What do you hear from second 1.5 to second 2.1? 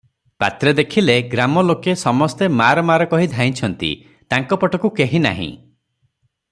ଲୋକେ